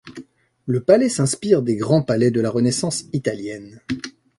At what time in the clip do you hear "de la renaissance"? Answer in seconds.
2.31-3.03